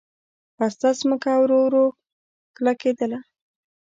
[0.57, 1.85] پسته ځمکه ورو ورو
[2.55, 3.19] کلکېدله.